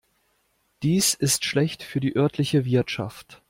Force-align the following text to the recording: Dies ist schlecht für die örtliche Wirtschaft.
Dies 0.81 1.13
ist 1.13 1.45
schlecht 1.45 1.83
für 1.83 1.99
die 1.99 2.15
örtliche 2.15 2.65
Wirtschaft. 2.65 3.39